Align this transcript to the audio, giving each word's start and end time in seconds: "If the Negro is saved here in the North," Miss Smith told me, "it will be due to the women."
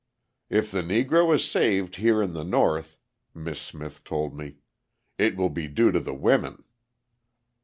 "If 0.49 0.71
the 0.71 0.81
Negro 0.81 1.35
is 1.35 1.45
saved 1.45 1.97
here 1.97 2.23
in 2.23 2.33
the 2.33 2.43
North," 2.43 2.97
Miss 3.35 3.61
Smith 3.61 4.03
told 4.03 4.35
me, 4.35 4.55
"it 5.19 5.35
will 5.37 5.51
be 5.51 5.67
due 5.67 5.91
to 5.91 5.99
the 5.99 6.15
women." 6.15 6.63